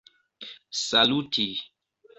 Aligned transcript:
saluti 0.85 1.47